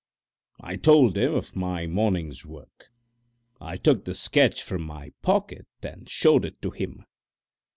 [0.59, 2.87] I told him of my morning's work.
[3.61, 7.05] I took the sketch from my pocket and showed it to him.